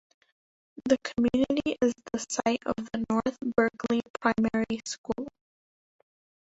The 0.89 0.97
community 0.97 1.77
is 1.79 1.93
the 2.11 2.25
site 2.27 2.63
of 2.65 2.73
the 2.91 3.05
North 3.07 3.37
Berkeley 3.55 4.01
Primary 4.19 4.81
School. 4.83 5.27